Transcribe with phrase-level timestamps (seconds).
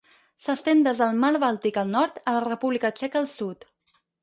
[0.45, 3.71] S'estén des del Mar Bàltic al nord a la República Txeca al sud.